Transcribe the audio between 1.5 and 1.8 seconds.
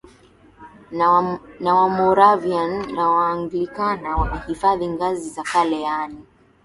na